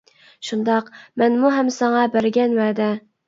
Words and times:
شۇنداق. 0.47 0.87
مەنمۇ 1.23 1.53
ھەم 1.57 1.69
ساڭا 1.77 2.01
بەرگەن 2.17 2.57
ۋەدە! 2.61 2.89